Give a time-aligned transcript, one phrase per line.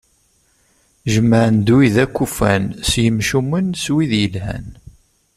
[1.11, 4.67] Jemɛen-d wid akk ufan, s yemcumen, s wid yelhan.